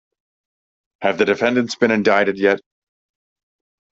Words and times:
Have 1.03 1.19
the 1.19 1.25
defendants 1.25 1.75
been 1.75 1.91
indicted 1.91 2.39
yet? 2.39 2.59